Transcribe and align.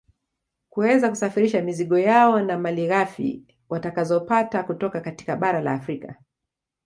Kuweza 0.69 1.09
kusafirisha 1.09 1.61
mizigo 1.61 1.99
yao 1.99 2.39
na 2.41 2.57
malighafi 2.59 3.43
watakazopata 3.69 4.63
kutoka 4.63 5.01
katika 5.01 5.35
bara 5.35 5.61
la 5.61 5.71
Afrika 5.73 6.15